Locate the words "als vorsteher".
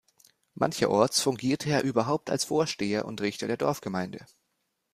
2.31-3.05